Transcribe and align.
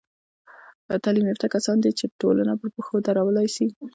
تعلیم 1.03 1.25
یافته 1.27 1.47
کسان 1.55 1.77
دي، 1.83 1.89
چي 1.99 2.05
ټولنه 2.21 2.53
پر 2.59 2.69
پښو 2.75 2.95
درولاى 3.07 3.47
سي. 3.55 3.65